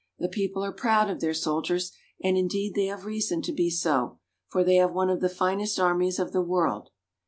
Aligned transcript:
The 0.17 0.27
people 0.27 0.65
are 0.65 0.71
proud 0.71 1.11
of 1.11 1.19
their 1.21 1.35
soldiers, 1.35 1.91
and 2.23 2.35
indeed 2.35 2.73
they 2.73 2.87
have 2.87 3.05
reason 3.05 3.43
to 3.43 3.53
be 3.53 3.69
so, 3.69 4.17
for 4.47 4.63
they 4.63 4.77
have 4.77 4.93
one 4.93 5.11
of 5.11 5.21
the 5.21 5.29
finest 5.29 5.79
armies 5.79 6.17
of 6.17 6.31
the 6.33 6.41
world. 6.41 6.89